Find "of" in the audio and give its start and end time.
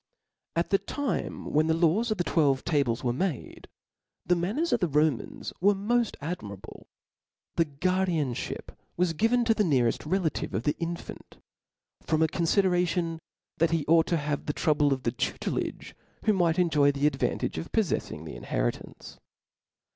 2.09-2.17, 4.73-4.79, 10.55-10.63, 14.91-15.03, 17.59-17.71